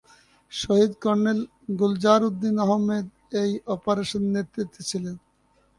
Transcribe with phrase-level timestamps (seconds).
[0.51, 1.39] শহীদ colonel
[1.79, 3.05] Gulzar Uddin Ahmed
[3.41, 5.15] এই অপারেশনের নেতৃত্বে ছিলেন।